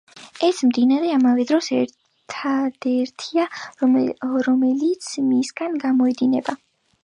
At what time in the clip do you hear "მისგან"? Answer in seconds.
5.31-5.81